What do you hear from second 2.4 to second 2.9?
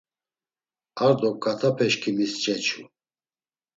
ceçu.